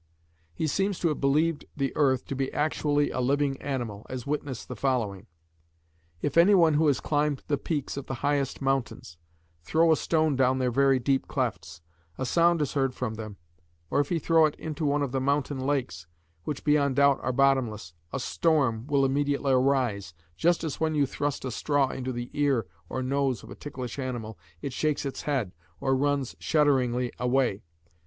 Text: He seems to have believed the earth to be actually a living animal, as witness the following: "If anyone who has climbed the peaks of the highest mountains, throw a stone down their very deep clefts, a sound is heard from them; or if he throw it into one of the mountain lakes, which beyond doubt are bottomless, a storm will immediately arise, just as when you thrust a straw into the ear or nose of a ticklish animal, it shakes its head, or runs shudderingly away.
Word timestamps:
He 0.55 0.65
seems 0.65 0.97
to 0.97 1.09
have 1.09 1.21
believed 1.21 1.65
the 1.77 1.95
earth 1.95 2.25
to 2.25 2.35
be 2.35 2.51
actually 2.53 3.11
a 3.11 3.19
living 3.19 3.61
animal, 3.61 4.03
as 4.09 4.25
witness 4.25 4.65
the 4.65 4.75
following: 4.75 5.27
"If 6.23 6.37
anyone 6.37 6.73
who 6.73 6.87
has 6.87 6.99
climbed 6.99 7.43
the 7.45 7.59
peaks 7.59 7.97
of 7.97 8.07
the 8.07 8.15
highest 8.25 8.63
mountains, 8.63 9.17
throw 9.63 9.91
a 9.91 9.95
stone 9.95 10.35
down 10.35 10.57
their 10.57 10.71
very 10.71 10.97
deep 10.97 11.27
clefts, 11.27 11.81
a 12.17 12.25
sound 12.25 12.63
is 12.63 12.73
heard 12.73 12.95
from 12.95 13.13
them; 13.13 13.37
or 13.91 13.99
if 13.99 14.09
he 14.09 14.17
throw 14.17 14.47
it 14.47 14.55
into 14.55 14.85
one 14.85 15.03
of 15.03 15.11
the 15.11 15.21
mountain 15.21 15.59
lakes, 15.59 16.07
which 16.45 16.63
beyond 16.63 16.95
doubt 16.95 17.19
are 17.21 17.31
bottomless, 17.31 17.93
a 18.11 18.19
storm 18.19 18.87
will 18.87 19.05
immediately 19.05 19.51
arise, 19.53 20.15
just 20.35 20.63
as 20.63 20.79
when 20.79 20.95
you 20.95 21.05
thrust 21.05 21.45
a 21.45 21.51
straw 21.51 21.89
into 21.89 22.11
the 22.11 22.31
ear 22.33 22.65
or 22.89 23.03
nose 23.03 23.43
of 23.43 23.51
a 23.51 23.55
ticklish 23.55 23.99
animal, 23.99 24.35
it 24.63 24.73
shakes 24.73 25.05
its 25.05 25.21
head, 25.21 25.51
or 25.79 25.95
runs 25.95 26.35
shudderingly 26.39 27.11
away. 27.19 27.61